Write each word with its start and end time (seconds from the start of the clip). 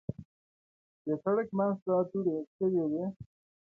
د 1.05 1.07
سړک 1.23 1.47
منځ 1.57 1.75
ته 1.85 1.93
دوړې 2.11 2.35
شوې 2.55 2.83
وې. 2.91 3.05